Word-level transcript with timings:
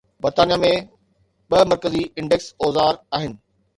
برطانيه 0.23 0.57
۾ 0.67 0.71
ٻه 1.49 1.57
مرڪزي 1.69 2.03
انڊيڪس 2.19 2.47
اوزار 2.61 2.93
آهن 3.17 3.31